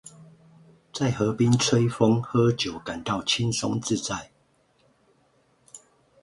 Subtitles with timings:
[0.91, 4.31] 在河濱吹風喝酒感到輕鬆自在